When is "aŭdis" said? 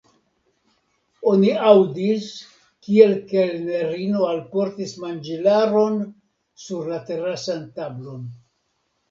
1.71-2.29